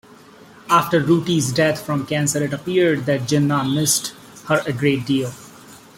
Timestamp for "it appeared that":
2.43-3.27